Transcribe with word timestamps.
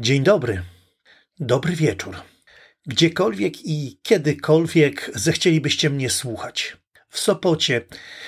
Dzień 0.00 0.22
dobry, 0.22 0.62
dobry 1.40 1.76
wieczór. 1.76 2.16
Gdziekolwiek 2.86 3.66
i 3.66 4.00
kiedykolwiek 4.02 5.10
zechcielibyście 5.14 5.90
mnie 5.90 6.10
słuchać. 6.10 6.76
W 7.08 7.18
Sopocie, 7.18 7.80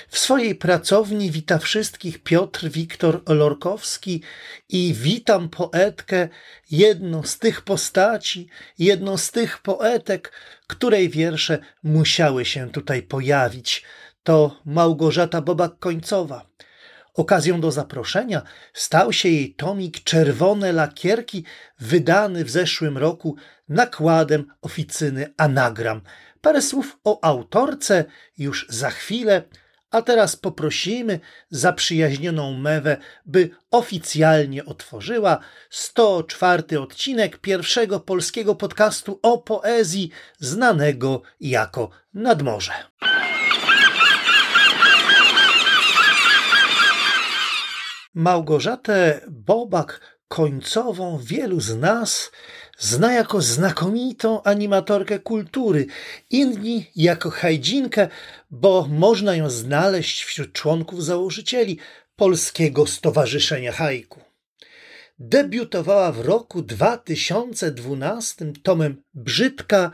w 0.09 0.19
swojej 0.19 0.54
pracowni 0.54 1.30
wita 1.30 1.59
wszystkich 1.59 2.22
Piotr 2.22 2.69
Wiktor 2.69 3.22
Lorkowski 3.29 4.22
i 4.69 4.95
witam 4.95 5.48
poetkę, 5.48 6.29
jedną 6.71 7.22
z 7.22 7.38
tych 7.38 7.63
postaci, 7.63 8.49
jedną 8.79 9.17
z 9.17 9.31
tych 9.31 9.59
poetek, 9.59 10.33
której 10.67 11.09
wiersze 11.09 11.59
musiały 11.83 12.45
się 12.45 12.71
tutaj 12.71 13.03
pojawić. 13.03 13.85
To 14.23 14.61
Małgorzata 14.65 15.43
Bobak-Końcowa. 15.43 16.41
Okazją 17.15 17.61
do 17.61 17.70
zaproszenia 17.70 18.42
stał 18.73 19.12
się 19.12 19.29
jej 19.29 19.55
tomik 19.55 20.05
Czerwone 20.05 20.73
lakierki, 20.73 21.45
wydany 21.79 22.45
w 22.45 22.51
zeszłym 22.51 22.98
roku 22.98 23.37
nakładem 23.69 24.46
oficyny 24.62 25.34
Anagram. 25.36 26.00
Parę 26.41 26.62
słów 26.62 26.98
o 27.05 27.24
autorce 27.24 28.05
już 28.38 28.66
za 28.69 28.91
chwilę, 28.91 29.42
a 29.91 30.02
teraz 30.02 30.36
poprosimy 30.36 31.20
zaprzyjaźnioną 31.50 32.52
Mewę, 32.52 32.96
by 33.27 33.50
oficjalnie 33.70 34.64
otworzyła 34.64 35.38
104 35.70 36.80
odcinek 36.80 37.38
pierwszego 37.38 38.00
polskiego 38.00 38.55
podcastu 38.55 39.20
o 39.22 39.38
poezji 39.38 40.11
znanego 40.38 41.22
jako 41.41 41.91
Nadmorze. 42.14 42.72
Małgorzatę 48.14 49.20
Bobak 49.30 50.00
końcową 50.28 51.19
wielu 51.19 51.60
z 51.60 51.77
nas 51.77 52.30
zna 52.78 53.12
jako 53.12 53.41
znakomitą 53.41 54.42
animatorkę 54.42 55.19
kultury, 55.19 55.86
inni 56.31 56.86
jako 56.97 57.31
hajdzinkę, 57.31 58.08
bo 58.50 58.86
można 58.91 59.36
ją 59.36 59.50
znaleźć 59.50 60.22
wśród 60.22 60.53
członków 60.53 61.05
założycieli 61.05 61.78
Polskiego 62.16 62.86
Stowarzyszenia 62.86 63.72
Hajku. 63.72 64.20
Debiutowała 65.19 66.12
w 66.12 66.20
roku 66.20 66.62
2012 66.62 68.53
tomem 68.62 69.03
Brzydka, 69.14 69.91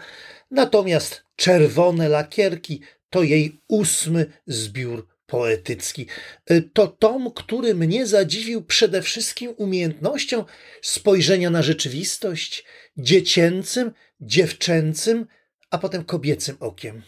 natomiast 0.51 1.25
Czerwone 1.37 2.09
Lakierki 2.09 2.81
to 3.11 3.23
jej 3.23 3.61
ósmy 3.69 4.27
zbiór 4.47 5.16
poetycki. 5.27 6.07
Y, 6.51 6.71
to 6.73 6.87
tom, 6.87 7.31
który 7.35 7.75
mnie 7.75 8.07
zadziwił 8.07 8.65
przede 8.65 9.03
wszystkim 9.03 9.55
umiejętnością 9.57 10.45
spojrzenia 10.83 11.51
na 11.51 11.63
rzeczywistość 11.63 12.65
dziecięcym, 12.97 13.93
dziewczęcym, 14.21 15.27
a 15.71 15.79
potem 15.79 16.05
kobiecym 16.05 16.57
okiem. 16.61 17.03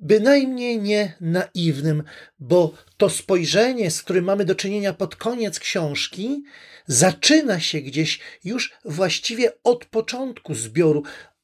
Bynajmniej 0.00 0.80
nie 0.80 1.16
naiwnym, 1.20 2.02
bo 2.38 2.74
to 2.96 3.10
spojrzenie, 3.10 3.90
z 3.90 4.02
którym 4.02 4.24
mamy 4.24 4.44
do 4.44 4.54
czynienia 4.54 4.92
pod 4.92 5.16
koniec 5.16 5.58
książki, 5.58 6.42
zaczyna 6.86 7.60
się 7.60 7.80
gdzieś 7.80 8.20
już 8.44 8.72
właściwie 8.84 9.52
od 9.64 9.84
początku 9.84 10.54
zbioru, 10.54 11.02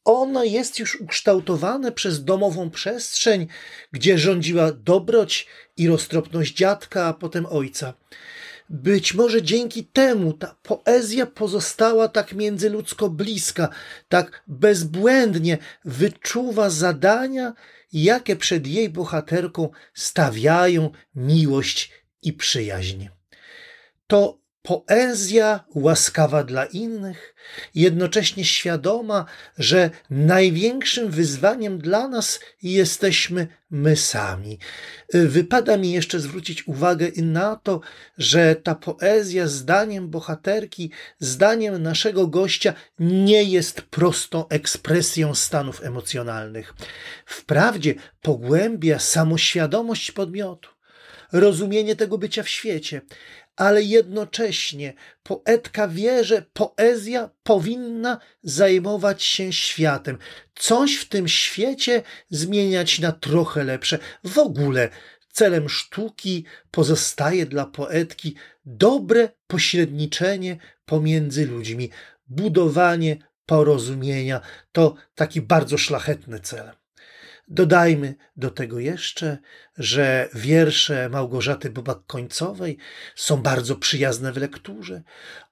ono 0.08 0.44
jest 0.44 0.78
już 0.78 1.00
ukształtowane 1.00 1.92
przez 1.92 2.24
domową 2.24 2.70
przestrzeń, 2.70 3.46
gdzie 3.92 4.18
rządziła 4.18 4.72
dobroć 4.72 5.46
i 5.76 5.88
roztropność 5.88 6.54
dziadka, 6.54 7.04
a 7.04 7.12
potem 7.12 7.46
ojca. 7.46 7.94
Być 8.70 9.14
może 9.14 9.42
dzięki 9.42 9.84
temu 9.84 10.32
ta 10.32 10.56
poezja 10.62 11.26
pozostała 11.26 12.08
tak 12.08 12.32
międzyludzko 12.32 13.10
bliska, 13.10 13.68
tak 14.08 14.42
bezbłędnie 14.46 15.58
wyczuwa 15.84 16.70
zadania, 16.70 17.52
jakie 17.92 18.36
przed 18.36 18.66
jej 18.66 18.88
bohaterką 18.90 19.68
stawiają 19.94 20.90
miłość 21.14 21.92
i 22.22 22.32
przyjaźń. 22.32 23.08
To 24.06 24.38
poezja 24.68 25.64
łaskawa 25.74 26.44
dla 26.44 26.64
innych, 26.64 27.34
jednocześnie 27.74 28.44
świadoma, 28.44 29.24
że 29.58 29.90
największym 30.10 31.10
wyzwaniem 31.10 31.78
dla 31.78 32.08
nas 32.08 32.40
jesteśmy 32.62 33.46
my 33.70 33.96
sami. 33.96 34.58
Wypada 35.14 35.76
mi 35.76 35.92
jeszcze 35.92 36.20
zwrócić 36.20 36.68
uwagę 36.68 37.08
na 37.16 37.56
to, 37.56 37.80
że 38.18 38.56
ta 38.56 38.74
poezja, 38.74 39.46
zdaniem 39.46 40.10
bohaterki, 40.10 40.90
zdaniem 41.18 41.82
naszego 41.82 42.26
gościa, 42.26 42.74
nie 42.98 43.44
jest 43.44 43.82
prostą 43.82 44.48
ekspresją 44.48 45.34
stanów 45.34 45.84
emocjonalnych. 45.84 46.74
Wprawdzie 47.26 47.94
pogłębia 48.22 48.98
samoświadomość 48.98 50.12
podmiotu 50.12 50.70
rozumienie 51.32 51.96
tego 51.96 52.18
bycia 52.18 52.42
w 52.42 52.48
świecie, 52.48 53.00
ale 53.58 53.82
jednocześnie 53.82 54.94
poetka 55.22 55.88
wie, 55.88 56.24
że 56.24 56.42
poezja 56.52 57.30
powinna 57.42 58.18
zajmować 58.42 59.22
się 59.22 59.52
światem, 59.52 60.18
coś 60.54 60.96
w 60.96 61.08
tym 61.08 61.28
świecie 61.28 62.02
zmieniać 62.30 62.98
na 62.98 63.12
trochę 63.12 63.64
lepsze. 63.64 63.98
W 64.24 64.38
ogóle 64.38 64.88
celem 65.32 65.68
sztuki 65.68 66.44
pozostaje 66.70 67.46
dla 67.46 67.66
poetki 67.66 68.34
dobre 68.64 69.28
pośredniczenie 69.46 70.56
pomiędzy 70.84 71.46
ludźmi, 71.46 71.90
budowanie 72.26 73.16
porozumienia. 73.46 74.40
To 74.72 74.94
taki 75.14 75.40
bardzo 75.40 75.78
szlachetny 75.78 76.40
cel. 76.40 76.77
Dodajmy 77.50 78.14
do 78.36 78.50
tego 78.50 78.78
jeszcze, 78.78 79.38
że 79.78 80.28
wiersze 80.34 81.08
Małgorzaty 81.08 81.70
Bobak-Końcowej 81.70 82.76
są 83.16 83.36
bardzo 83.36 83.76
przyjazne 83.76 84.32
w 84.32 84.36
lekturze, 84.36 85.02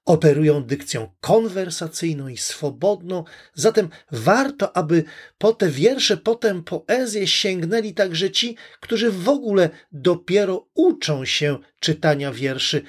operują 0.05 0.63
dykcją 0.63 1.11
konwersacyjną 1.21 2.27
i 2.27 2.37
swobodną, 2.37 3.23
zatem 3.53 3.89
warto, 4.11 4.77
aby 4.77 5.03
po 5.37 5.53
te 5.53 5.69
wiersze, 5.69 6.17
potem 6.17 6.63
poezję 6.63 7.27
sięgnęli 7.27 7.93
także 7.93 8.31
ci, 8.31 8.57
którzy 8.79 9.11
w 9.11 9.29
ogóle 9.29 9.69
dopiero 9.91 10.67
uczą 10.73 11.25
się 11.25 11.57
czytania 11.79 12.31
wierszy, 12.31 12.81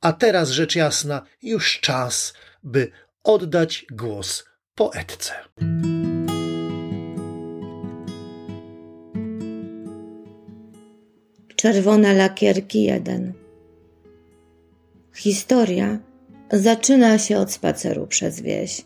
a 0.00 0.12
teraz 0.12 0.50
rzecz 0.50 0.76
jasna, 0.76 1.22
już 1.42 1.80
czas, 1.80 2.34
by 2.62 2.90
oddać 3.22 3.86
głos 3.90 4.44
poetce. 4.74 5.34
Czerwone 11.64 12.14
lakierki 12.14 12.82
jeden. 12.82 13.32
Historia 15.14 15.98
zaczyna 16.52 17.18
się 17.18 17.38
od 17.38 17.52
spaceru 17.52 18.06
przez 18.06 18.40
wieś. 18.40 18.84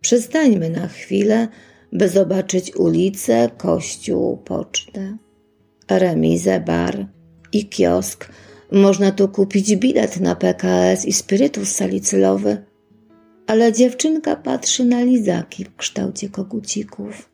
Przystańmy 0.00 0.70
na 0.70 0.88
chwilę, 0.88 1.48
by 1.92 2.08
zobaczyć 2.08 2.76
ulicę, 2.76 3.50
kościół, 3.56 4.36
pocztę, 4.36 5.16
remizę, 5.90 6.60
bar 6.60 7.06
i 7.52 7.68
kiosk. 7.68 8.28
Można 8.72 9.12
tu 9.12 9.28
kupić 9.28 9.76
bilet 9.76 10.20
na 10.20 10.34
PKS 10.34 11.04
i 11.04 11.12
spirytus 11.12 11.68
salicylowy, 11.68 12.64
ale 13.46 13.72
dziewczynka 13.72 14.36
patrzy 14.36 14.84
na 14.84 15.02
lizaki 15.02 15.64
w 15.64 15.76
kształcie 15.76 16.28
kogucików. 16.28 17.28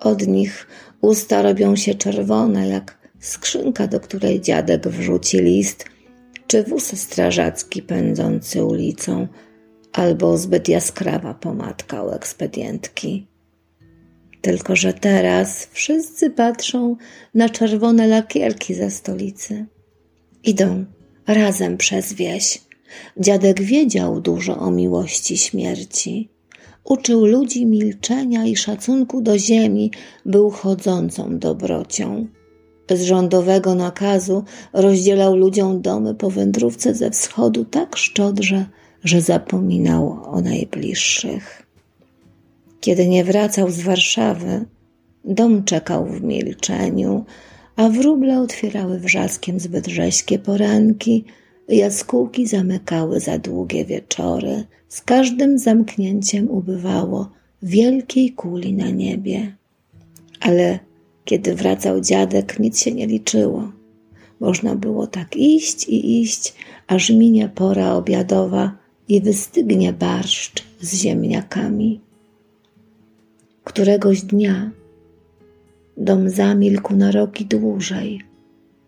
Od 0.00 0.26
nich 0.26 0.66
usta 1.00 1.42
robią 1.42 1.76
się 1.76 1.94
czerwone, 1.94 2.68
jak 2.68 3.01
skrzynka, 3.22 3.86
do 3.86 4.00
której 4.00 4.40
dziadek 4.40 4.88
wrzuci 4.88 5.38
list, 5.38 5.84
czy 6.46 6.62
wóz 6.62 7.00
strażacki 7.00 7.82
pędzący 7.82 8.64
ulicą, 8.64 9.28
albo 9.92 10.38
zbyt 10.38 10.68
jaskrawa 10.68 11.34
pomadka 11.34 12.02
u 12.02 12.10
ekspedientki. 12.10 13.26
Tylko, 14.40 14.76
że 14.76 14.92
teraz 14.92 15.68
wszyscy 15.72 16.30
patrzą 16.30 16.96
na 17.34 17.48
czerwone 17.48 18.06
lakierki 18.06 18.74
za 18.74 18.90
stolicy. 18.90 19.66
Idą 20.44 20.84
razem 21.26 21.76
przez 21.76 22.12
wieś. 22.12 22.62
Dziadek 23.16 23.62
wiedział 23.62 24.20
dużo 24.20 24.58
o 24.58 24.70
miłości 24.70 25.38
śmierci. 25.38 26.28
Uczył 26.84 27.26
ludzi 27.26 27.66
milczenia 27.66 28.46
i 28.46 28.56
szacunku 28.56 29.22
do 29.22 29.38
ziemi, 29.38 29.90
był 30.26 30.50
chodzącą 30.50 31.38
dobrocią 31.38 32.26
z 32.90 33.02
rządowego 33.02 33.74
nakazu 33.74 34.44
rozdzielał 34.72 35.36
ludziom 35.36 35.82
domy 35.82 36.14
po 36.14 36.30
wędrówce 36.30 36.94
ze 36.94 37.10
wschodu 37.10 37.64
tak 37.64 37.96
szczodrze, 37.96 38.66
że 39.04 39.20
zapominał 39.20 40.18
o 40.24 40.40
najbliższych. 40.40 41.66
Kiedy 42.80 43.08
nie 43.08 43.24
wracał 43.24 43.70
z 43.70 43.80
Warszawy, 43.80 44.64
dom 45.24 45.64
czekał 45.64 46.06
w 46.06 46.22
milczeniu, 46.22 47.24
a 47.76 47.88
wróble 47.88 48.40
otwierały 48.40 48.98
wrzaskiem 48.98 49.60
zbyt 49.60 49.86
rześkie 49.86 50.38
poranki, 50.38 51.24
jaskółki 51.68 52.46
zamykały 52.46 53.20
za 53.20 53.38
długie 53.38 53.84
wieczory 53.84 54.64
z 54.88 55.02
każdym 55.02 55.58
zamknięciem 55.58 56.50
ubywało 56.50 57.30
wielkiej 57.62 58.32
kuli 58.32 58.74
na 58.74 58.90
niebie. 58.90 59.56
Ale 60.40 60.78
kiedy 61.24 61.54
wracał 61.54 62.00
dziadek, 62.00 62.58
nic 62.58 62.80
się 62.80 62.92
nie 62.92 63.06
liczyło. 63.06 63.72
Można 64.40 64.76
było 64.76 65.06
tak 65.06 65.36
iść 65.36 65.88
i 65.88 66.20
iść, 66.20 66.54
aż 66.86 67.10
minie 67.10 67.48
pora 67.48 67.94
obiadowa 67.94 68.78
i 69.08 69.20
wystygnie 69.20 69.92
barszcz 69.92 70.64
z 70.80 70.94
ziemniakami. 70.94 72.00
Któregoś 73.64 74.22
dnia 74.22 74.70
dom 75.96 76.30
zamilkł 76.30 76.96
na 76.96 77.10
roki 77.10 77.46
dłużej. 77.46 78.20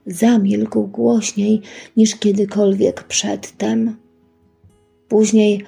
Zamilkł 0.06 0.86
głośniej 0.86 1.60
niż 1.96 2.16
kiedykolwiek 2.16 3.04
przedtem. 3.04 3.96
Później 5.08 5.64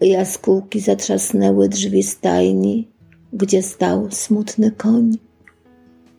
jaskółki 0.00 0.80
zatrzasnęły 0.80 1.68
drzwi 1.68 2.02
stajni, 2.02 2.88
gdzie 3.32 3.62
stał 3.62 4.10
smutny 4.10 4.70
koń. 4.70 5.18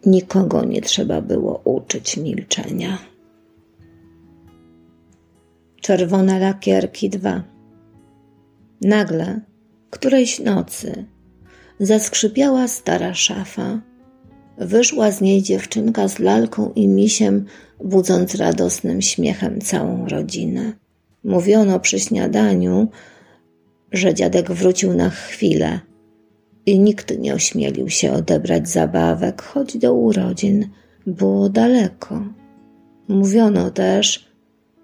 Nikogo 0.06 0.66
nie 0.66 0.81
trzeba 0.81 1.22
było 1.22 1.62
uczyć 1.63 2.18
milczenia. 2.18 2.98
Czerwone 5.81 6.40
lakierki 6.40 7.10
dwa. 7.10 7.44
Nagle, 8.81 9.42
którejś 9.90 10.40
nocy, 10.40 11.06
zaskrzypiała 11.80 12.68
stara 12.68 13.13
szafa. 13.13 13.81
Wyszła 14.57 15.12
z 15.12 15.22
niej 15.22 15.44
dziewczynka 15.44 16.07
z 16.07 16.19
lalką 16.19 16.72
i 16.75 16.88
misiem, 16.88 17.45
budząc 17.84 18.36
radosnym 18.36 19.02
śmiechem 19.02 19.62
całą 19.62 20.07
rodzinę. 20.07 20.74
Mówiono 21.24 21.80
przy 21.80 22.00
śniadaniu, 22.00 22.88
że 23.92 24.13
dziadek 24.13 24.52
wrócił 24.52 24.94
na 24.94 25.10
chwilę 25.10 25.80
nikt 26.77 27.19
nie 27.19 27.33
ośmielił 27.33 27.89
się 27.89 28.12
odebrać 28.12 28.69
zabawek, 28.69 29.42
choć 29.42 29.77
do 29.77 29.94
urodzin 29.94 30.69
było 31.07 31.50
daleko. 31.50 32.24
Mówiono 33.07 33.71
też, 33.71 34.30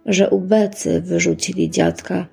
że 0.05 0.29
ubecy 0.29 1.01
wyrzucili 1.01 1.69
dziadka 1.69 2.27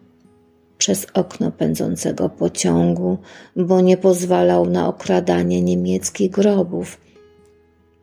przez 0.78 1.06
okno 1.14 1.50
pędzącego 1.50 2.28
pociągu, 2.28 3.19
bo 3.56 3.81
nie 3.81 3.96
pozwalał 3.96 4.66
na 4.66 4.88
okradanie 4.88 5.62
niemieckich 5.62 6.31
grobów, 6.31 7.00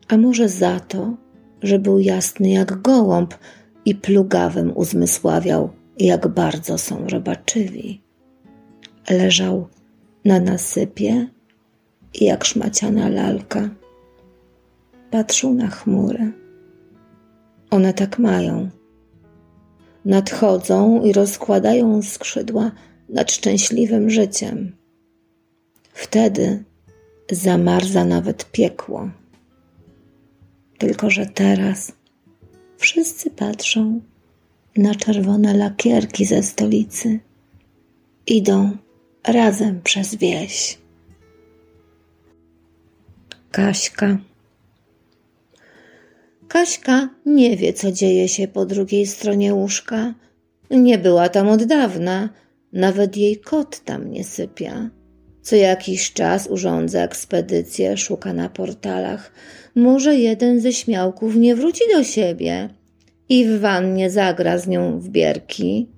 a 0.08 0.16
może 0.16 0.48
za 0.48 0.80
to, 0.80 1.14
że 1.62 1.78
był 1.78 1.98
jasny 1.98 2.50
jak 2.50 2.82
gołąb 2.82 3.34
i 3.84 3.94
plugawym 3.94 4.72
uzmysławiał, 4.74 5.70
jak 5.98 6.28
bardzo 6.28 6.78
są 6.78 7.08
robaczywi. 7.08 8.02
Leżał 9.10 9.68
na 10.24 10.40
nasypie 10.40 11.26
jak 12.14 12.44
szmaciana 12.44 13.08
lalka. 13.08 13.68
Patrzył 15.10 15.54
na 15.54 15.68
chmury. 15.68 16.32
One 17.70 17.92
tak 17.94 18.18
mają. 18.18 18.70
Nadchodzą 20.04 21.02
i 21.02 21.12
rozkładają 21.12 22.02
skrzydła 22.02 22.70
nad 23.08 23.32
szczęśliwym 23.32 24.10
życiem. 24.10 24.76
Wtedy 25.92 26.64
zamarza 27.30 28.04
nawet 28.04 28.50
piekło. 28.50 29.10
Tylko, 30.78 31.10
że 31.10 31.26
teraz 31.26 31.92
wszyscy 32.78 33.30
patrzą 33.30 34.00
na 34.76 34.94
czerwone 34.94 35.54
lakierki 35.54 36.24
ze 36.24 36.42
stolicy. 36.42 37.20
Idą 38.26 38.76
razem 39.26 39.82
przez 39.82 40.14
wieś. 40.14 40.78
Kaśka. 43.50 44.18
Kaśka 46.48 47.08
nie 47.26 47.56
wie, 47.56 47.72
co 47.72 47.92
dzieje 47.92 48.28
się 48.28 48.48
po 48.48 48.66
drugiej 48.66 49.06
stronie 49.06 49.54
łóżka. 49.54 50.14
Nie 50.70 50.98
była 50.98 51.28
tam 51.28 51.48
od 51.48 51.64
dawna, 51.64 52.28
nawet 52.72 53.16
jej 53.16 53.36
kot 53.36 53.80
tam 53.84 54.10
nie 54.10 54.24
sypia. 54.24 54.90
Co 55.42 55.56
jakiś 55.56 56.12
czas 56.12 56.46
urządza 56.46 57.02
ekspedycję, 57.02 57.96
szuka 57.96 58.32
na 58.32 58.48
portalach. 58.48 59.32
Może 59.74 60.16
jeden 60.16 60.60
ze 60.60 60.72
śmiałków 60.72 61.36
nie 61.36 61.56
wróci 61.56 61.84
do 61.94 62.04
siebie 62.04 62.68
i 63.28 63.46
w 63.46 63.60
wannie 63.60 64.10
zagra 64.10 64.58
z 64.58 64.68
nią 64.68 65.00
w 65.00 65.08
bierki. 65.08 65.88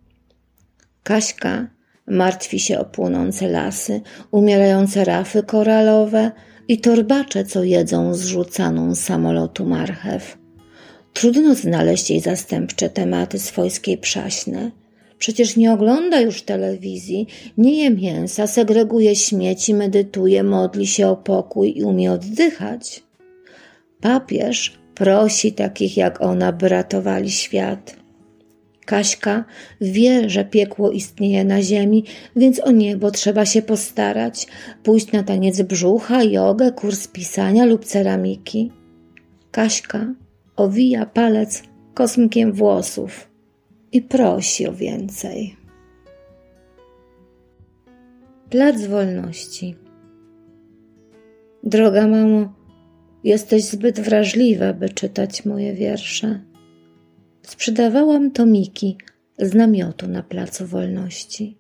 Kaśka 1.03 1.69
martwi 2.07 2.61
się 2.61 2.79
o 2.79 2.85
płonące 2.85 3.49
lasy, 3.49 4.01
umierające 4.31 5.05
rafy 5.05 5.43
koralowe, 5.43 6.31
i 6.69 6.79
torbacze, 6.79 7.45
co 7.45 7.65
jedzą 7.65 8.15
zrzucaną 8.15 8.95
z 8.95 9.01
samolotu 9.01 9.65
marchew. 9.65 10.39
Trudno 11.13 11.55
znaleźć 11.55 12.11
jej 12.11 12.21
zastępcze 12.21 12.91
tematy 12.91 13.39
swojskiej 13.39 13.99
przaśne. 13.99 14.71
Przecież 15.19 15.57
nie 15.57 15.73
ogląda 15.73 16.21
już 16.21 16.43
telewizji, 16.43 17.27
nie 17.59 17.83
je 17.83 17.91
mięsa, 17.91 18.47
segreguje 18.47 19.17
śmieci, 19.17 19.75
medytuje, 19.75 20.43
modli 20.43 20.87
się 20.87 21.09
o 21.09 21.17
pokój 21.17 21.79
i 21.79 21.83
umie 21.83 22.13
oddychać. 22.13 23.03
Papież 24.01 24.79
prosi 24.95 25.53
takich 25.53 25.97
jak 25.97 26.23
ona, 26.23 26.53
by 26.53 26.69
ratowali 26.69 27.31
świat. 27.31 28.02
Kaśka 28.87 29.45
wie, 29.81 30.31
że 30.31 30.45
piekło 30.45 30.91
istnieje 30.91 31.45
na 31.45 31.63
ziemi, 31.63 32.05
więc 32.37 32.61
o 32.61 32.71
niebo 32.71 33.11
trzeba 33.11 33.47
się 33.47 33.63
postarać, 33.63 34.47
pójść 34.83 35.13
na 35.13 35.23
taniec 35.23 35.63
brzucha, 35.63 36.25
jogę, 36.25 36.73
kurs 36.73 37.09
pisania 37.09 37.65
lub 37.65 37.85
ceramiki. 37.85 38.73
Kaśka 39.51 40.15
owija 40.57 41.07
palec 41.07 41.63
kosmkiem 41.95 42.53
włosów 42.53 43.29
i 43.93 44.03
prosi 44.03 44.67
o 44.67 44.73
więcej. 44.73 45.57
Plac 48.51 48.87
Wolności 48.87 49.75
Droga 51.65 52.09
mamo, 52.09 52.53
jesteś 53.25 53.65
zbyt 53.65 54.01
wrażliwa, 54.01 54.73
by 54.73 54.89
czytać 54.89 55.45
moje 55.45 55.75
wiersze 55.75 56.41
sprzedawałam 57.43 58.31
tomiki 58.31 58.97
z 59.39 59.55
namiotu 59.55 60.09
na 60.09 60.23
Placu 60.23 60.67
Wolności. 60.67 61.59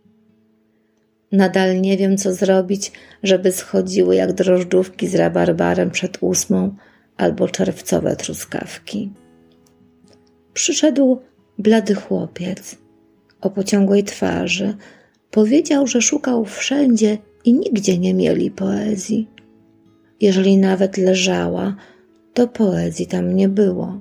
Nadal 1.32 1.80
nie 1.80 1.96
wiem, 1.96 2.16
co 2.16 2.34
zrobić, 2.34 2.92
żeby 3.22 3.52
schodziły 3.52 4.16
jak 4.16 4.32
drożdżówki 4.32 5.08
z 5.08 5.14
rabarbarem 5.14 5.90
przed 5.90 6.18
ósmą 6.20 6.76
albo 7.16 7.48
czerwcowe 7.48 8.16
truskawki. 8.16 9.12
Przyszedł 10.54 11.20
blady 11.58 11.94
chłopiec 11.94 12.76
o 13.40 13.50
pociągłej 13.50 14.04
twarzy. 14.04 14.74
Powiedział, 15.30 15.86
że 15.86 16.02
szukał 16.02 16.44
wszędzie 16.44 17.18
i 17.44 17.54
nigdzie 17.54 17.98
nie 17.98 18.14
mieli 18.14 18.50
poezji. 18.50 19.28
Jeżeli 20.20 20.58
nawet 20.58 20.96
leżała, 20.96 21.76
to 22.34 22.48
poezji 22.48 23.06
tam 23.06 23.36
nie 23.36 23.48
było. 23.48 24.00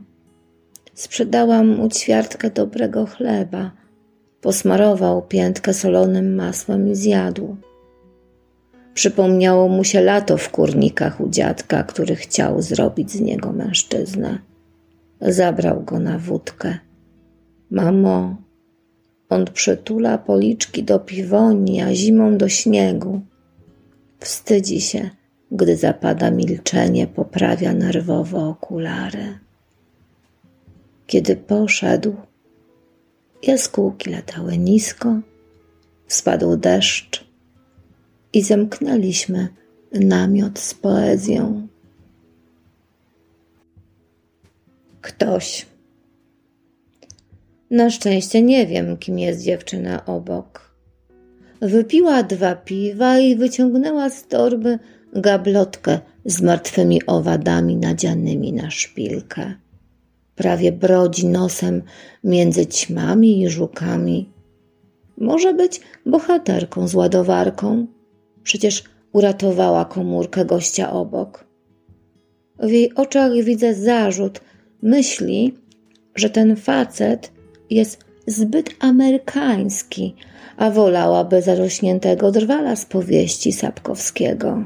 Sprzedałam 0.93 1.67
mu 1.67 1.89
ćwiartkę 1.89 2.49
dobrego 2.49 3.05
chleba. 3.05 3.71
Posmarował 4.41 5.21
piętkę 5.21 5.73
solonym 5.73 6.35
masłem 6.35 6.87
i 6.91 6.95
zjadł. 6.95 7.55
Przypomniało 8.93 9.67
mu 9.67 9.83
się 9.83 10.01
lato 10.01 10.37
w 10.37 10.49
kurnikach 10.49 11.21
u 11.21 11.29
dziadka, 11.29 11.83
który 11.83 12.15
chciał 12.15 12.61
zrobić 12.61 13.11
z 13.11 13.21
niego 13.21 13.51
mężczyznę. 13.51 14.39
Zabrał 15.21 15.83
go 15.83 15.99
na 15.99 16.17
wódkę. 16.17 16.77
Mamo, 17.71 18.35
on 19.29 19.45
przytula 19.45 20.17
policzki 20.17 20.83
do 20.83 20.99
piwoni, 20.99 21.81
a 21.81 21.93
zimą 21.93 22.37
do 22.37 22.49
śniegu. 22.49 23.21
Wstydzi 24.19 24.81
się, 24.81 25.09
gdy 25.51 25.77
zapada 25.77 26.31
milczenie, 26.31 27.07
poprawia 27.07 27.73
nerwowo 27.73 28.49
okulary. 28.49 29.39
Kiedy 31.11 31.35
poszedł, 31.35 32.15
jaskółki 33.43 34.09
latały 34.09 34.57
nisko, 34.57 35.19
spadł 36.07 36.57
deszcz 36.57 37.25
i 38.33 38.41
zamknęliśmy 38.41 39.47
namiot 39.91 40.59
z 40.59 40.73
poezją. 40.73 41.67
Ktoś. 45.01 45.65
Na 47.71 47.89
szczęście 47.89 48.41
nie 48.41 48.67
wiem, 48.67 48.97
kim 48.97 49.19
jest 49.19 49.43
dziewczyna 49.43 50.05
obok. 50.05 50.75
Wypiła 51.61 52.23
dwa 52.23 52.55
piwa 52.55 53.19
i 53.19 53.35
wyciągnęła 53.35 54.09
z 54.09 54.27
torby 54.27 54.79
gablotkę 55.13 55.99
z 56.25 56.41
martwymi 56.41 57.05
owadami 57.05 57.75
nadzianymi 57.75 58.53
na 58.53 58.71
szpilkę 58.71 59.53
prawie 60.41 60.71
brodzi 60.71 61.27
nosem 61.27 61.81
między 62.23 62.65
ćmami 62.65 63.41
i 63.41 63.49
żukami. 63.49 64.29
Może 65.17 65.53
być 65.53 65.81
bohaterką 66.05 66.87
z 66.87 66.95
ładowarką. 66.95 67.87
Przecież 68.43 68.83
uratowała 69.13 69.85
komórkę 69.85 70.45
gościa 70.45 70.91
obok. 70.91 71.45
W 72.59 72.69
jej 72.69 72.93
oczach 72.95 73.31
widzę 73.43 73.75
zarzut, 73.75 74.41
myśli, 74.81 75.53
że 76.15 76.29
ten 76.29 76.55
facet 76.55 77.31
jest 77.69 78.05
zbyt 78.27 78.69
amerykański, 78.79 80.15
a 80.57 80.71
wolałaby 80.71 81.41
zarośniętego 81.41 82.31
drwala 82.31 82.75
z 82.75 82.85
powieści 82.85 83.51
Sapkowskiego. 83.51 84.63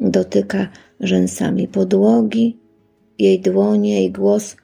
Dotyka 0.00 0.68
rzęsami 1.00 1.68
podłogi, 1.68 2.58
jej 3.18 3.40
dłonie 3.40 4.04
i 4.04 4.10
głos 4.10 4.56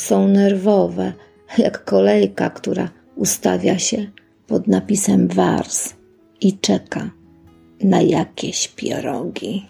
są 0.00 0.28
nerwowe, 0.28 1.12
jak 1.58 1.84
kolejka, 1.84 2.50
która 2.50 2.90
ustawia 3.16 3.78
się 3.78 4.10
pod 4.46 4.66
napisem 4.68 5.28
wars 5.28 5.94
i 6.40 6.58
czeka 6.58 7.10
na 7.82 8.00
jakieś 8.00 8.68
pierogi. 8.68 9.68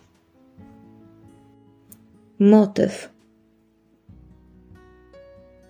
Motyw. 2.38 3.10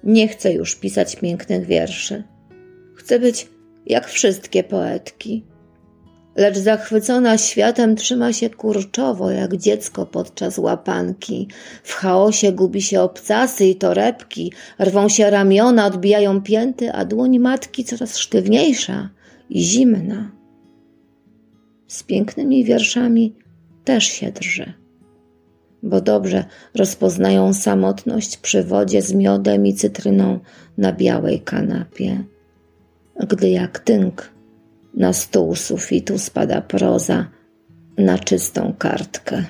Nie 0.05 0.29
chcę 0.29 0.52
już 0.52 0.76
pisać 0.76 1.17
pięknych 1.17 1.67
wierszy. 1.67 2.25
Chcę 2.95 3.19
być 3.19 3.49
jak 3.87 4.09
wszystkie 4.09 4.64
poetki. 4.64 5.45
Lecz 6.37 6.58
zachwycona 6.58 7.38
światem 7.38 7.96
trzyma 7.96 8.32
się 8.32 8.50
kurczowo, 8.50 9.30
jak 9.30 9.56
dziecko 9.56 10.06
podczas 10.06 10.58
łapanki. 10.58 11.49
W 11.82 11.94
chaosie 11.94 12.52
gubi 12.52 12.82
się 12.82 13.00
obcasy 13.00 13.64
i 13.64 13.76
torebki, 13.76 14.52
rwą 14.80 15.08
się 15.08 15.30
ramiona, 15.30 15.87
odbijają 15.87 16.42
pięty, 16.42 16.92
a 16.92 17.04
dłoń 17.04 17.38
matki 17.38 17.84
coraz 17.84 18.18
sztywniejsza 18.18 19.10
i 19.50 19.62
zimna. 19.62 20.30
Z 21.87 22.02
pięknymi 22.02 22.64
wierszami 22.64 23.34
też 23.84 24.04
się 24.04 24.32
drży, 24.32 24.72
bo 25.82 26.00
dobrze 26.00 26.44
rozpoznają 26.75 27.54
samotność 27.54 28.37
przy 28.37 28.64
wodzie 28.64 29.02
z 29.02 29.12
miodem 29.12 29.66
i 29.66 29.75
cytryną 29.75 30.38
na 30.78 30.92
białej 30.92 31.40
kanapie 31.40 32.25
gdy 33.28 33.50
jak 33.50 33.78
tynk 33.78 34.30
na 34.94 35.12
stół 35.12 35.56
sufitu 35.56 36.18
spada 36.18 36.61
proza 36.61 37.26
na 37.99 38.18
czystą 38.18 38.75
kartkę. 38.78 39.44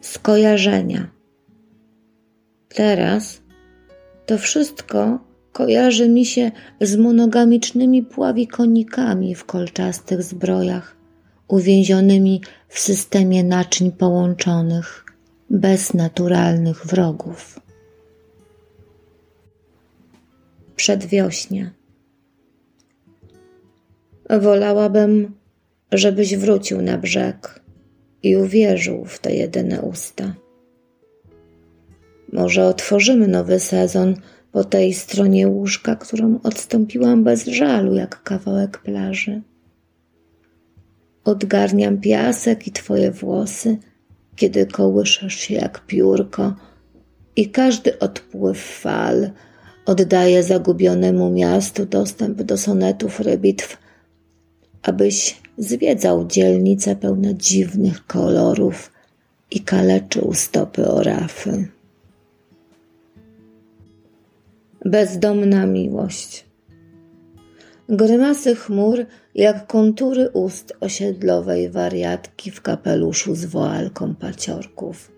Skojarzenia. 0.00 1.08
Teraz 2.68 3.42
to 4.26 4.38
wszystko 4.38 5.18
kojarzy 5.52 6.08
mi 6.08 6.26
się 6.26 6.50
z 6.80 6.96
monogamicznymi 6.96 8.02
pławikonikami 8.02 9.34
w 9.34 9.44
kolczastych 9.44 10.22
zbrojach, 10.22 10.96
uwięzionymi 11.48 12.40
w 12.68 12.78
systemie 12.78 13.44
naczyń 13.44 13.92
połączonych, 13.92 15.04
bez 15.50 15.94
naturalnych 15.94 16.86
wrogów. 16.86 17.62
przedwiośnie. 20.82 21.70
Wolałabym, 24.30 25.34
żebyś 25.92 26.36
wrócił 26.36 26.82
na 26.82 26.98
brzeg 26.98 27.60
i 28.22 28.36
uwierzył 28.36 29.04
w 29.04 29.18
te 29.18 29.34
jedyne 29.34 29.82
usta. 29.82 30.34
Może 32.32 32.66
otworzymy 32.66 33.28
nowy 33.28 33.60
sezon 33.60 34.14
po 34.52 34.64
tej 34.64 34.94
stronie 34.94 35.48
łóżka, 35.48 35.96
którą 35.96 36.40
odstąpiłam 36.42 37.24
bez 37.24 37.46
żalu, 37.46 37.94
jak 37.94 38.22
kawałek 38.22 38.78
plaży. 38.78 39.42
Odgarniam 41.24 42.00
piasek 42.00 42.66
i 42.66 42.72
twoje 42.72 43.10
włosy, 43.10 43.76
kiedy 44.36 44.66
kołyszasz 44.66 45.34
się 45.34 45.54
jak 45.54 45.86
piórko 45.86 46.54
i 47.36 47.50
każdy 47.50 47.98
odpływ 47.98 48.58
fal 48.58 49.30
oddaje 49.86 50.42
zagubionemu 50.42 51.30
miastu 51.30 51.86
dostęp 51.86 52.42
do 52.42 52.58
sonetów 52.58 53.20
rybitw, 53.20 53.81
abyś 54.82 55.42
zwiedzał 55.58 56.26
dzielnice 56.26 56.96
pełne 56.96 57.34
dziwnych 57.34 58.06
kolorów 58.06 58.92
i 59.50 59.60
kaleczył 59.60 60.32
stopy 60.34 60.88
orafy. 60.88 61.68
Bezdomna 64.84 65.66
miłość. 65.66 66.44
Grymasy 67.88 68.54
chmur 68.54 69.06
jak 69.34 69.66
kontury 69.66 70.30
ust 70.30 70.72
osiedlowej 70.80 71.70
wariatki 71.70 72.50
w 72.50 72.60
kapeluszu 72.60 73.34
z 73.34 73.44
woalką 73.44 74.14
paciorków 74.14 75.12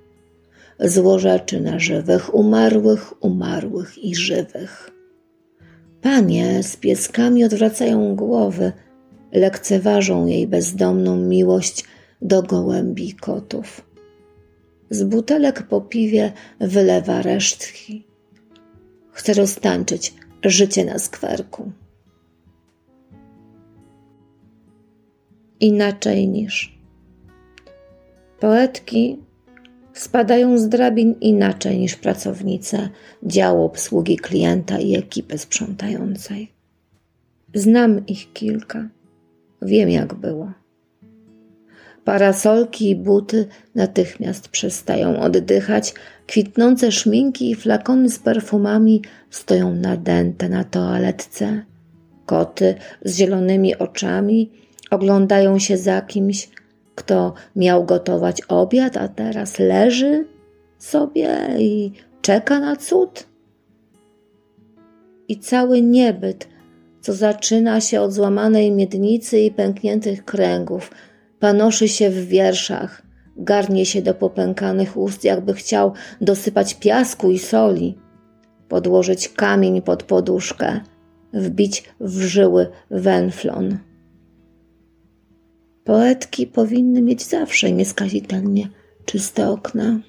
złorzeczy 0.80 1.60
na 1.60 1.78
żywych, 1.78 2.34
umarłych, 2.34 3.24
umarłych 3.24 3.98
i 3.98 4.14
żywych. 4.14 4.90
Panie 6.02 6.62
z 6.62 6.76
pieskami 6.76 7.44
odwracają 7.44 8.16
głowy, 8.16 8.72
lekceważą 9.34 10.26
jej 10.26 10.46
bezdomną 10.46 11.16
miłość 11.16 11.84
do 12.22 12.42
gołębi 12.42 13.14
kotów. 13.14 13.86
Z 14.90 15.04
butelek 15.04 15.62
po 15.62 15.80
piwie 15.80 16.32
wylewa 16.60 17.22
resztki. 17.22 18.04
Chce 19.12 19.34
roztańczyć 19.34 20.14
życie 20.44 20.84
na 20.84 20.98
skwerku. 20.98 21.72
Inaczej 25.60 26.28
niż 26.28 26.78
poetki 28.40 29.18
spadają 29.92 30.58
z 30.58 30.68
drabin 30.68 31.14
inaczej 31.20 31.78
niż 31.78 31.96
pracownice 31.96 32.88
działu 33.22 33.64
obsługi 33.64 34.16
klienta 34.16 34.78
i 34.78 34.96
ekipy 34.96 35.38
sprzątającej. 35.38 36.52
Znam 37.54 38.06
ich 38.06 38.32
kilka. 38.32 38.88
Wiem, 39.62 39.90
jak 39.90 40.14
było. 40.14 40.52
Parasolki 42.04 42.90
i 42.90 42.96
buty 42.96 43.46
natychmiast 43.74 44.48
przestają 44.48 45.20
oddychać, 45.20 45.94
kwitnące 46.26 46.92
szminki 46.92 47.50
i 47.50 47.54
flakony 47.54 48.10
z 48.10 48.18
perfumami 48.18 49.02
stoją 49.30 49.74
nadęte 49.74 50.48
na 50.48 50.64
toaletce. 50.64 51.64
Koty 52.26 52.74
z 53.04 53.16
zielonymi 53.16 53.78
oczami 53.78 54.50
oglądają 54.90 55.58
się 55.58 55.76
za 55.76 56.02
kimś, 56.02 56.48
kto 56.94 57.34
miał 57.56 57.84
gotować 57.84 58.42
obiad, 58.42 58.96
a 58.96 59.08
teraz 59.08 59.58
leży 59.58 60.24
sobie 60.78 61.48
i 61.58 61.92
czeka 62.22 62.60
na 62.60 62.76
cud. 62.76 63.26
I 65.28 65.38
cały 65.38 65.82
niebyt, 65.82 66.48
co 67.04 67.12
zaczyna 67.12 67.80
się 67.80 68.00
od 68.00 68.12
złamanej 68.12 68.72
miednicy 68.72 69.40
i 69.40 69.50
pękniętych 69.50 70.24
kręgów, 70.24 70.90
panoszy 71.38 71.88
się 71.88 72.10
w 72.10 72.26
wierszach, 72.26 73.02
garnie 73.36 73.86
się 73.86 74.02
do 74.02 74.14
popękanych 74.14 74.96
ust, 74.96 75.24
jakby 75.24 75.54
chciał 75.54 75.92
dosypać 76.20 76.74
piasku 76.74 77.30
i 77.30 77.38
soli, 77.38 77.98
podłożyć 78.68 79.28
kamień 79.28 79.82
pod 79.82 80.02
poduszkę, 80.02 80.80
wbić 81.32 81.84
w 82.00 82.20
żyły 82.22 82.66
węflon. 82.90 83.78
Poetki 85.84 86.46
powinny 86.46 87.02
mieć 87.02 87.22
zawsze 87.22 87.72
nieskazitelnie 87.72 88.68
czyste 89.04 89.48
okna. 89.48 90.00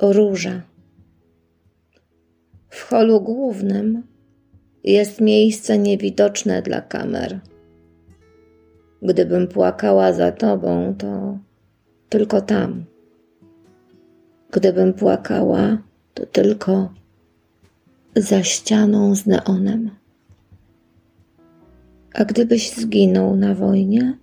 Róża. 0.00 0.71
W 2.72 2.82
holu 2.82 3.20
głównym 3.20 4.02
jest 4.84 5.20
miejsce 5.20 5.78
niewidoczne 5.78 6.62
dla 6.62 6.80
kamer. 6.80 7.40
Gdybym 9.02 9.48
płakała 9.48 10.12
za 10.12 10.32
tobą, 10.32 10.94
to 10.98 11.38
tylko 12.08 12.40
tam. 12.40 12.84
Gdybym 14.50 14.94
płakała, 14.94 15.78
to 16.14 16.26
tylko 16.26 16.92
za 18.16 18.42
ścianą 18.42 19.14
z 19.14 19.26
neonem. 19.26 19.90
A 22.14 22.24
gdybyś 22.24 22.70
zginął 22.70 23.36
na 23.36 23.54
wojnie, 23.54 24.18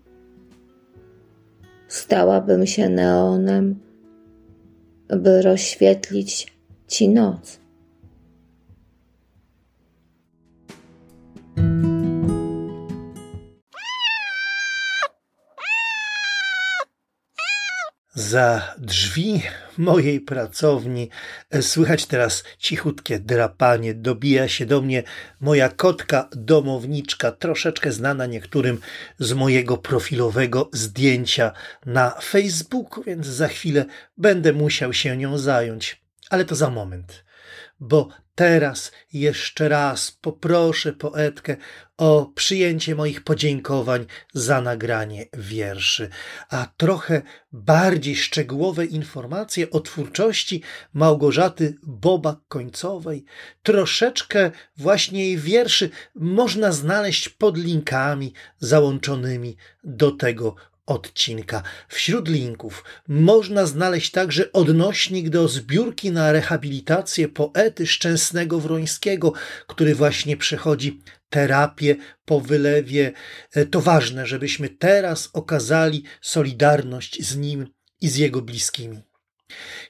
stałabym 1.88 2.68
się 2.68 2.90
neonem, 2.90 3.80
by 5.08 5.42
rozświetlić 5.42 6.54
ci 6.88 7.10
noc. 7.10 7.59
Za 18.30 18.76
drzwi 18.78 19.42
mojej 19.78 20.22
pracowni 20.22 21.10
słychać 21.62 22.06
teraz 22.06 22.44
cichutkie 22.58 23.20
drapanie. 23.20 23.94
Dobija 23.94 24.48
się 24.48 24.66
do 24.66 24.82
mnie 24.82 25.04
moja 25.40 25.70
kotka 25.70 26.30
domowniczka, 26.32 27.32
troszeczkę 27.32 27.92
znana 27.92 28.26
niektórym 28.26 28.80
z 29.20 29.34
mojego 29.34 29.78
profilowego 29.78 30.70
zdjęcia 30.74 31.52
na 31.86 32.10
Facebooku, 32.10 33.04
więc 33.04 33.26
za 33.26 33.48
chwilę 33.48 33.86
będę 34.18 34.54
musiał 34.54 34.94
się 34.94 35.18
nią 35.18 35.38
zająć. 35.38 36.02
Ale 36.30 36.46
to 36.46 36.56
za 36.56 36.70
moment 36.70 37.29
bo 37.80 38.10
teraz 38.36 38.92
jeszcze 39.14 39.70
raz 39.70 40.12
poproszę 40.12 40.94
poetkę 40.94 41.58
o 41.98 42.32
przyjęcie 42.36 42.96
moich 42.96 43.24
podziękowań 43.24 44.06
za 44.34 44.62
nagranie 44.62 45.26
wierszy, 45.34 46.10
a 46.50 46.68
trochę 46.78 47.22
bardziej 47.52 48.16
szczegółowe 48.16 48.86
informacje 48.86 49.70
o 49.70 49.80
twórczości 49.80 50.62
Małgorzaty 50.94 51.76
Bobak-Końcowej, 51.88 53.24
troszeczkę 53.64 54.52
właśnie 54.78 55.26
jej 55.26 55.38
wierszy 55.38 55.90
można 56.16 56.72
znaleźć 56.72 57.30
pod 57.30 57.58
linkami 57.58 58.34
załączonymi 58.60 59.58
do 59.84 60.12
tego 60.12 60.56
odcinka. 60.90 61.64
Wśród 61.88 62.28
linków 62.28 62.84
można 63.08 63.66
znaleźć 63.66 64.12
także 64.12 64.52
odnośnik 64.52 65.30
do 65.30 65.48
zbiórki 65.48 66.12
na 66.12 66.32
rehabilitację 66.32 67.28
poety 67.28 67.88
Szczęsnego 67.88 68.60
Wrońskiego, 68.60 69.34
który 69.68 69.96
właśnie 69.96 70.38
przechodzi 70.38 71.02
terapię 71.30 71.96
po 72.26 72.40
wylewie. 72.42 73.12
E, 73.54 73.66
to 73.66 73.82
ważne, 73.82 74.26
żebyśmy 74.26 74.70
teraz 74.70 75.30
okazali 75.34 76.04
solidarność 76.22 77.24
z 77.24 77.38
nim 77.38 77.68
i 78.02 78.10
z 78.10 78.16
jego 78.16 78.42
bliskimi. 78.42 79.02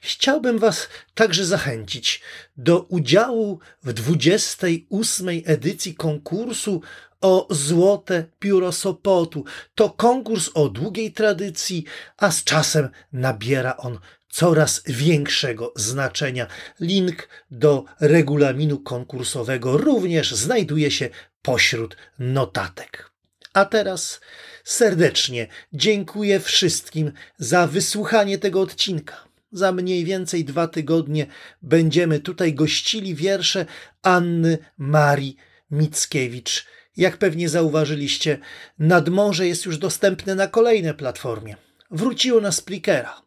Chciałbym 0.00 0.58
Was 0.58 0.88
także 1.14 1.46
zachęcić 1.46 2.22
do 2.56 2.82
udziału 2.82 3.60
w 3.82 3.92
28. 3.92 5.28
edycji 5.44 5.94
konkursu 5.94 6.82
o 7.20 7.46
Złote 7.50 8.24
Pióro 8.38 8.72
Sopotu. 8.72 9.44
To 9.74 9.90
konkurs 9.90 10.50
o 10.54 10.68
długiej 10.68 11.12
tradycji, 11.12 11.84
a 12.16 12.30
z 12.30 12.44
czasem 12.44 12.88
nabiera 13.12 13.76
on 13.76 13.98
coraz 14.28 14.82
większego 14.86 15.72
znaczenia. 15.76 16.46
Link 16.80 17.28
do 17.50 17.84
regulaminu 18.00 18.78
konkursowego 18.78 19.76
również 19.76 20.34
znajduje 20.34 20.90
się 20.90 21.08
pośród 21.42 21.96
notatek. 22.18 23.10
A 23.52 23.64
teraz 23.64 24.20
serdecznie 24.64 25.46
dziękuję 25.72 26.40
wszystkim 26.40 27.12
za 27.38 27.66
wysłuchanie 27.66 28.38
tego 28.38 28.60
odcinka. 28.60 29.30
Za 29.52 29.72
mniej 29.72 30.04
więcej 30.04 30.44
dwa 30.44 30.68
tygodnie 30.68 31.26
będziemy 31.62 32.20
tutaj 32.20 32.54
gościli 32.54 33.14
wiersze 33.14 33.66
Anny 34.02 34.58
Marii 34.78 35.36
Mickiewicz. 35.70 36.66
Jak 37.00 37.16
pewnie 37.16 37.48
zauważyliście, 37.48 38.38
Nadmorze 38.78 39.46
jest 39.46 39.66
już 39.66 39.78
dostępne 39.78 40.34
na 40.34 40.46
kolejnej 40.46 40.94
platformie. 40.94 41.56
Wróciło 41.90 42.40
na 42.40 42.52
Splickera. 42.52 43.22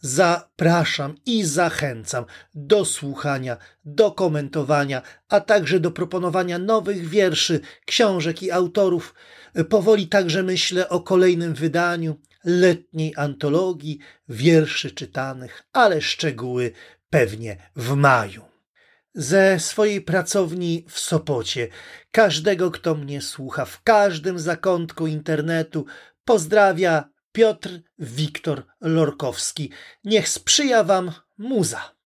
Zapraszam 0.00 1.14
i 1.26 1.44
zachęcam 1.44 2.24
do 2.54 2.84
słuchania, 2.84 3.56
do 3.84 4.10
komentowania, 4.10 5.02
a 5.28 5.40
także 5.40 5.80
do 5.80 5.90
proponowania 5.90 6.58
nowych 6.58 7.08
wierszy, 7.08 7.60
książek 7.86 8.42
i 8.42 8.50
autorów. 8.50 9.14
Powoli 9.68 10.08
także 10.08 10.42
myślę 10.42 10.88
o 10.88 11.00
kolejnym 11.00 11.54
wydaniu 11.54 12.20
letniej 12.44 13.14
antologii 13.16 13.98
wierszy 14.28 14.90
czytanych, 14.90 15.62
ale 15.72 16.00
szczegóły 16.00 16.72
pewnie 17.10 17.56
w 17.76 17.94
maju 17.94 18.49
ze 19.14 19.60
swojej 19.60 20.00
pracowni 20.00 20.84
w 20.88 21.00
Sopocie. 21.00 21.68
Każdego, 22.10 22.70
kto 22.70 22.94
mnie 22.94 23.22
słucha 23.22 23.64
w 23.64 23.82
każdym 23.82 24.38
zakątku 24.38 25.06
internetu, 25.06 25.86
pozdrawia 26.24 27.10
Piotr 27.32 27.80
Wiktor 27.98 28.66
Lorkowski. 28.80 29.72
Niech 30.04 30.28
sprzyja 30.28 30.84
Wam 30.84 31.12
muza. 31.38 31.99